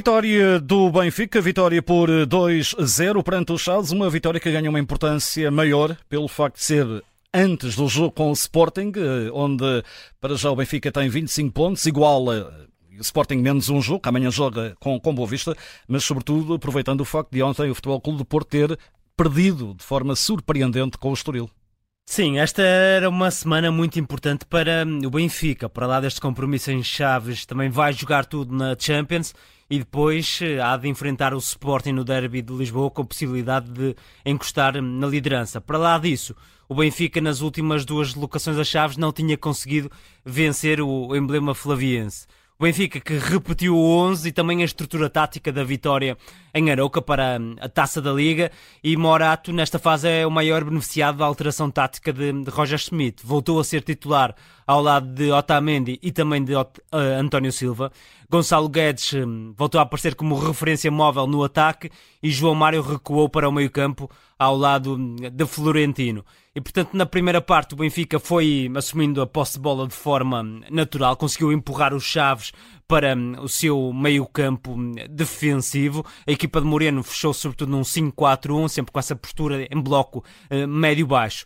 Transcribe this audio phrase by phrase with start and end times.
[0.00, 5.50] Vitória do Benfica, vitória por 2-0 perante os Chaves, uma vitória que ganha uma importância
[5.50, 9.84] maior pelo facto de ser antes do jogo com o Sporting, eh, onde
[10.18, 12.50] para já o Benfica tem 25 pontos, igual a
[12.98, 15.54] o Sporting menos um jogo, amanhã joga com, com Boa Vista,
[15.86, 18.78] mas sobretudo aproveitando o facto de ontem o Futebol Clube de Porto ter
[19.14, 21.50] perdido de forma surpreendente com o Estoril.
[22.12, 25.68] Sim, esta era uma semana muito importante para o Benfica.
[25.68, 29.32] Para lá deste compromisso em Chaves, também vai jogar tudo na Champions
[29.70, 33.70] e depois eh, há de enfrentar o Sporting no derby de Lisboa com a possibilidade
[33.70, 33.94] de
[34.26, 35.60] encostar na liderança.
[35.60, 36.34] Para lá disso,
[36.68, 39.88] o Benfica nas últimas duas locações a Chaves não tinha conseguido
[40.24, 42.26] vencer o emblema flaviense.
[42.58, 46.18] O Benfica que repetiu o 11 e também a estrutura tática da vitória
[46.54, 48.50] em Arouca para a taça da Liga
[48.82, 53.24] e Morato nesta fase é o maior beneficiado da alteração tática de, de Roger Schmidt.
[53.24, 54.34] Voltou a ser titular
[54.66, 56.66] ao lado de Otamendi e também de uh,
[57.18, 57.90] António Silva.
[58.30, 61.90] Gonçalo Guedes um, voltou a aparecer como referência móvel no ataque
[62.22, 66.24] e João Mário recuou para o meio-campo ao lado hum, de Florentino.
[66.54, 70.42] E portanto, na primeira parte, o Benfica foi assumindo a posse de bola de forma
[70.42, 72.52] hum, natural, conseguiu empurrar os Chaves
[72.90, 74.74] para hum, o seu meio-campo
[75.08, 76.04] defensivo.
[76.26, 80.66] A equipa de Moreno fechou sobretudo num 5-4-1, sempre com essa postura em bloco uh,
[80.66, 81.44] médio-baixo.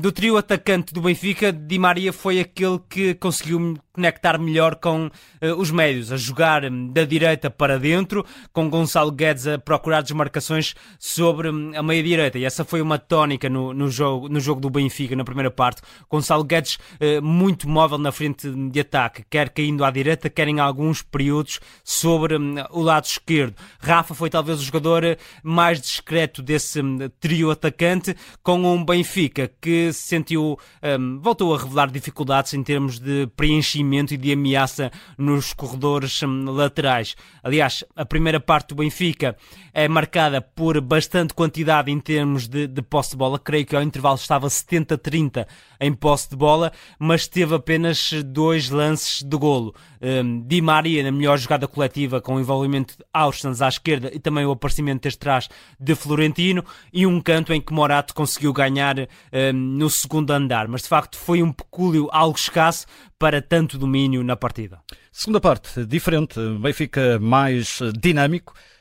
[0.00, 5.54] Do trio atacante do Benfica, Di Maria foi aquele que conseguiu conectar melhor com uh,
[5.58, 10.74] os médios, a jogar um, da direita para dentro, com Gonçalo Guedes a procurar desmarcações
[10.98, 12.38] sobre um, a meia-direita.
[12.38, 15.82] E essa foi uma tónica no, no, jogo, no jogo do Benfica, na primeira parte.
[16.08, 20.60] Gonçalo Guedes uh, muito móvel na frente de ataque, quer caindo à direita, quer em
[20.60, 23.54] alguns períodos sobre um, o lado esquerdo.
[23.80, 29.50] Rafa foi talvez o jogador eh, mais discreto desse hum, trio atacante, com um Benfica
[29.60, 30.58] que se sentiu,
[30.98, 36.50] um, voltou a revelar dificuldades em termos de preenchimento e de ameaça nos corredores um,
[36.50, 37.14] laterais.
[37.42, 39.36] Aliás, a primeira parte do Benfica
[39.72, 43.38] é marcada por bastante quantidade em termos de, de posse de bola.
[43.38, 45.46] Creio que ao intervalo estava 70-30
[45.80, 49.74] em posse de bola, mas teve apenas dois lances de golo.
[50.00, 54.18] Um, Di Maria na melhor jogada coletiva com o envolvimento de Austans à esquerda e
[54.18, 58.96] também o aparecimento desde trás de Florentino e um canto em que Morato conseguiu ganhar
[59.52, 60.68] um, no segundo andar.
[60.68, 62.86] Mas de facto foi um pecúlio algo escasso
[63.18, 64.80] para tanto domínio na partida.
[65.12, 68.79] Segunda parte, diferente, Benfica mais dinâmico, uh,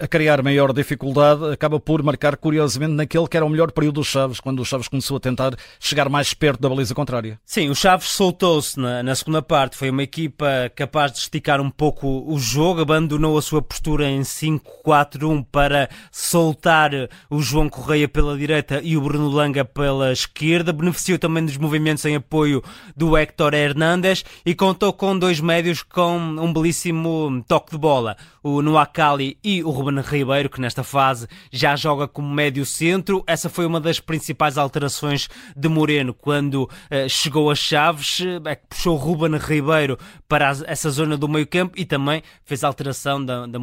[0.00, 4.08] a criar maior dificuldade, acaba por marcar curiosamente naquele que era o melhor período dos
[4.08, 7.38] Chaves, quando o Chaves começou a tentar chegar mais perto da baliza contrária.
[7.44, 11.70] Sim, o Chaves soltou-se na, na, segunda parte, foi uma equipa capaz de esticar um
[11.70, 16.90] pouco o jogo, abandonou a sua postura em 5-4-1 para soltar
[17.30, 22.04] o João Correia pela direita e o Bruno Langa pela esquerda, beneficiou também dos movimentos
[22.04, 22.62] em apoio
[22.96, 28.60] do Héctor Hernández e contou com dois médios com um belíssimo toque de bola, o
[28.60, 33.22] Noakali e o Ruben Ribeiro, que nesta fase já joga como médio centro.
[33.26, 38.66] Essa foi uma das principais alterações de Moreno quando uh, chegou a Chaves, é que
[38.68, 43.22] puxou o Ruben Ribeiro para essa zona do meio campo e também fez a alteração
[43.22, 43.58] da, da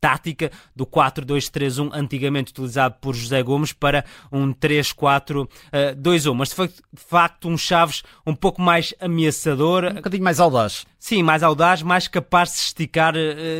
[0.00, 5.48] tática do 4-2-3-1 antigamente utilizado por José Gomes para um 3-4-2-1.
[6.30, 9.84] Uh, Mas de facto um Chaves um pouco mais ameaçador.
[9.84, 10.86] Um bocadinho mais audaz.
[10.98, 13.14] Sim, mais audaz, mais capaz de se esticar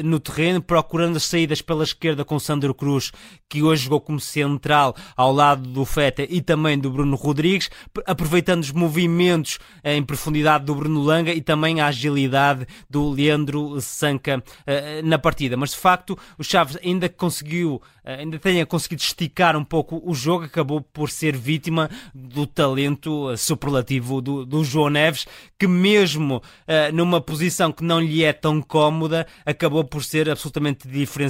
[0.04, 1.22] no terreno, procurando as
[1.62, 3.12] pela esquerda com Sandro Cruz,
[3.48, 7.70] que hoje jogou como central ao lado do Feta e também do Bruno Rodrigues,
[8.06, 14.38] aproveitando os movimentos em profundidade do Bruno Langa e também a agilidade do Leandro Sanca
[14.38, 15.56] uh, na partida.
[15.56, 20.44] Mas de facto, o Chaves ainda conseguiu, ainda tenha conseguido esticar um pouco o jogo,
[20.44, 25.26] acabou por ser vítima do talento superlativo do, do João Neves,
[25.58, 26.42] que mesmo
[26.92, 30.86] numa posição que não lhe é tão cómoda acabou por ser absolutamente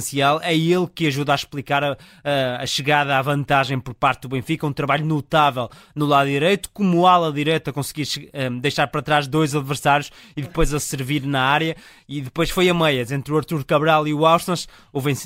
[0.09, 0.39] diferencial.
[0.41, 4.29] É ele que ajuda a explicar a, a, a chegada à vantagem por parte do
[4.29, 4.65] Benfica.
[4.65, 9.55] Um trabalho notável no lado direito, como ala direita conseguir um, deixar para trás dois
[9.55, 11.75] adversários e depois a servir na área.
[12.07, 14.49] E depois foi a meias entre o Arthur Cabral e o Austin.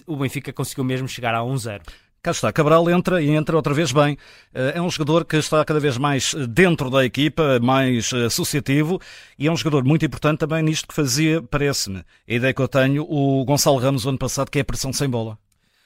[0.05, 1.81] O Benfica conseguiu mesmo chegar a 1-0.
[2.23, 4.17] Cá está, Cabral entra e entra outra vez bem.
[4.53, 8.97] Eh, é um jogador que está cada vez mais dentro da equipa, mais associativo
[9.37, 12.67] e é um jogador muito importante também nisto que fazia, parece-me, a ideia que eu
[12.69, 15.37] tenho, o Gonçalo Ramos ano passado, que é a pressão sem bola.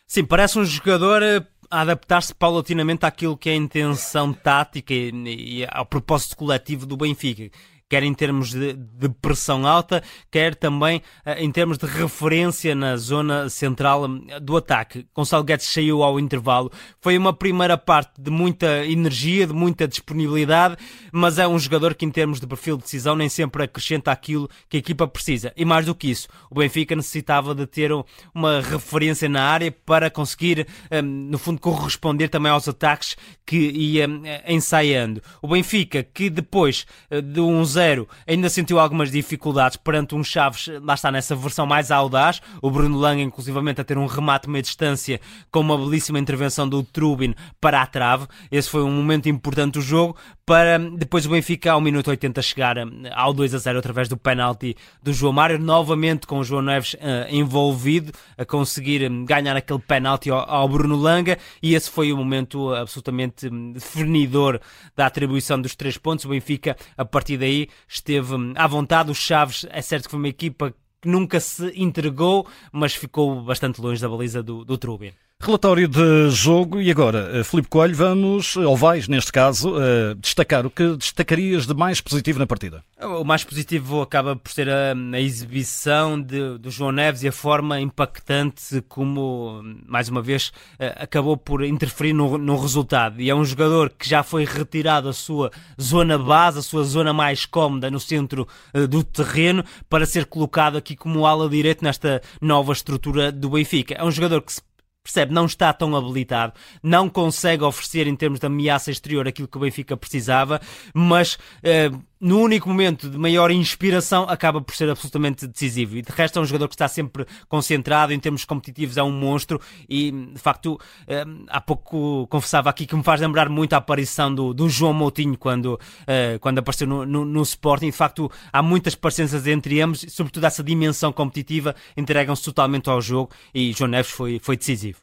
[0.06, 5.66] Sim, parece um jogador eh, a adaptar-se paulatinamente àquilo que é a intenção tática e
[5.68, 7.50] ao propósito coletivo do Benfica
[7.90, 12.98] quer em termos de, de pressão alta, quer também eh, em termos de referência na
[12.98, 15.08] zona central hum, do ataque.
[15.16, 16.72] Gonçalo Guedes saiu ao intervalo.
[17.00, 20.76] Foi uma primeira parte de muita energia, de muita disponibilidade,
[21.12, 24.50] mas é um jogador que, em termos de perfil de decisão, nem sempre acrescenta aquilo
[24.68, 25.54] que a equipa precisa.
[25.56, 27.92] E mais do que isso, o Benfica necessitava de ter
[28.34, 34.10] uma referência na área para conseguir, hum, no fundo, corresponder também aos ataques que ia
[34.10, 35.22] hum, ensaiando.
[35.42, 37.77] O Benfica, que depois eh, de uns
[38.26, 42.98] ainda sentiu algumas dificuldades perante um Chaves, lá está nessa versão mais audaz, o Bruno
[42.98, 45.20] Langa, inclusivamente a ter um remate meia distância
[45.52, 48.28] com uma belíssima intervenção do Trubin para a trave.
[48.52, 52.78] Esse foi um momento importante do jogo para depois o Benfica ao minuto 80 chegar
[52.78, 56.62] eh, ao 2 a 0 através do penalti do João Mário, novamente com o João
[56.62, 56.98] Neves uh,
[57.30, 62.18] envolvido a conseguir eh, ganhar aquele penalti ao, ao, Bruno Langa e esse foi o
[62.18, 64.62] momento absolutamente hum, definidor
[64.96, 66.24] da atribuição dos três pontos.
[66.24, 69.12] O Benfica a partir daí esteve hum, à vontade.
[69.12, 73.82] Os Chaves, é certo que foi uma equipa que nunca se entregou, mas ficou bastante
[73.82, 75.14] longe da baliza do, do Trubin.
[75.40, 80.66] Relatório de jogo e agora, eh, Filipe Coelho, vamos, ou vais neste caso, eh, destacar
[80.66, 82.84] o que destacarias de mais positivo na partida?
[83.00, 87.32] O mais positivo acaba por ser a, a exibição de, do João Neves e a
[87.32, 93.22] forma impactante como, mais uma vez, eh, acabou por interferir no, no resultado.
[93.22, 97.14] E é um jogador que já foi retirado da sua zona base, a sua zona
[97.14, 98.48] mais cómoda no centro
[98.90, 103.94] do terreno, para ser colocado aqui como ala direito nesta nova estrutura do Benfica.
[103.94, 104.67] É um jogador que se
[105.08, 109.58] percebe, não está tão habilitado, não consegue oferecer em termos de ameaça exterior aquilo que
[109.58, 110.60] o Benfica precisava,
[110.94, 111.90] mas eh,
[112.20, 115.98] no único momento de maior inspiração acaba por ser absolutamente decisivo.
[115.98, 119.12] E de resto é um jogador que está sempre concentrado, em termos competitivos é um
[119.12, 119.60] monstro
[119.90, 124.34] e de facto eh, há pouco confessava aqui que me faz lembrar muito a aparição
[124.34, 127.88] do, do João Moutinho quando, eh, quando apareceu no, no, no Sporting.
[127.88, 133.32] De facto há muitas parecenças entre ambos, sobretudo essa dimensão competitiva entregam-se totalmente ao jogo
[133.54, 135.00] e João Neves foi, foi decisivo.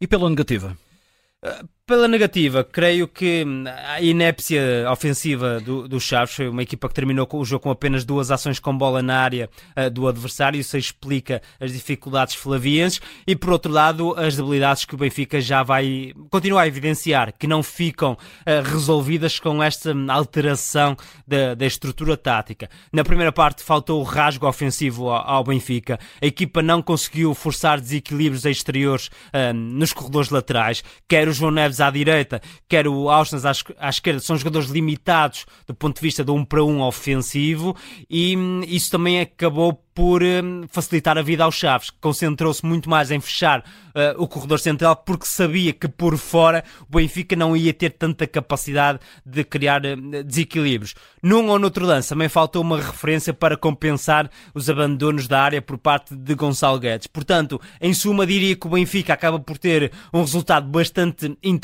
[0.00, 0.76] E pela negativa?
[1.44, 3.44] Uh, pela negativa, creio que
[3.88, 8.04] a inépcia ofensiva do, do Chaves foi uma equipa que terminou o jogo com apenas
[8.04, 13.00] duas ações com bola na área uh, do adversário, isso explica as dificuldades flavienses.
[13.26, 17.48] E por outro lado as debilidades que o Benfica já vai continuar a evidenciar, que
[17.48, 18.16] não ficam uh,
[18.62, 20.96] resolvidas com esta alteração
[21.26, 22.70] da, da, estrutura tática.
[22.92, 27.80] Na primeira parte faltou o rasgo ofensivo ao, ao Benfica, a equipa não conseguiu forçar
[27.80, 33.36] desequilíbrios exteriores uh, nos corredores laterais, quer o João Neves à direita, quer o Austin
[33.78, 37.76] à, esquerda, são jogadores limitados do ponto de vista de um para um ofensivo
[38.08, 42.88] e hum, isso também acabou por um, facilitar a vida aos Chaves, que concentrou-se muito
[42.88, 47.56] mais em fechar uh, o corredor central porque sabia que por fora o Benfica não
[47.56, 50.94] ia ter tanta capacidade de criar uh, desequilíbrios.
[51.22, 55.76] Num ou noutro lance também faltou uma referência para compensar os abandonos da área por
[55.76, 57.06] parte de Gonçalo Guedes.
[57.06, 61.59] Portanto, em suma, diria que o Benfica acaba por ter um resultado bastante interessante,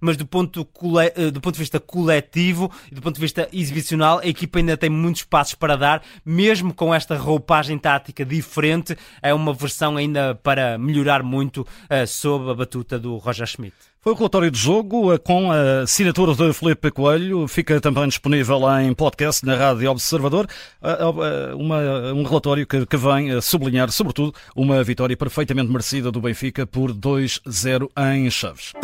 [0.00, 4.18] mas do ponto, uh, do ponto de vista coletivo e do ponto de vista exibicional,
[4.18, 8.96] a equipa ainda tem muitos passos para dar, mesmo com esta roupa roupagem tática diferente,
[9.22, 13.74] é uma versão ainda para melhorar muito uh, sob a batuta do Roger Schmidt.
[14.00, 17.48] Foi o relatório de jogo eh, com a assinatura de Felipe Coelho.
[17.48, 20.46] Fica também disponível em podcast na Rádio Observador.
[20.82, 21.78] Eh, uma,
[22.12, 27.88] um relatório que, que vem sublinhar, sobretudo, uma vitória perfeitamente merecida do Benfica por 2-0
[28.12, 28.74] em Chaves.